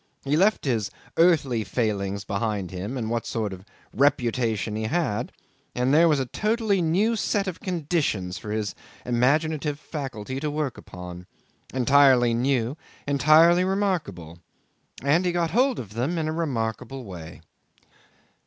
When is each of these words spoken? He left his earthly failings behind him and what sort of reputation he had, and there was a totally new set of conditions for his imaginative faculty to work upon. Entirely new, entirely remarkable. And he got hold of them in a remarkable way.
He 0.25 0.35
left 0.35 0.65
his 0.65 0.89
earthly 1.15 1.63
failings 1.63 2.23
behind 2.23 2.71
him 2.71 2.97
and 2.97 3.07
what 3.07 3.27
sort 3.27 3.53
of 3.53 3.63
reputation 3.93 4.75
he 4.75 4.85
had, 4.85 5.31
and 5.75 5.93
there 5.93 6.07
was 6.07 6.19
a 6.19 6.25
totally 6.25 6.81
new 6.81 7.15
set 7.15 7.45
of 7.45 7.59
conditions 7.59 8.39
for 8.39 8.49
his 8.51 8.73
imaginative 9.05 9.79
faculty 9.79 10.39
to 10.39 10.49
work 10.49 10.75
upon. 10.75 11.27
Entirely 11.71 12.33
new, 12.33 12.77
entirely 13.07 13.63
remarkable. 13.63 14.39
And 15.03 15.23
he 15.23 15.31
got 15.31 15.51
hold 15.51 15.77
of 15.77 15.93
them 15.93 16.17
in 16.17 16.27
a 16.27 16.31
remarkable 16.33 17.03
way. 17.03 17.41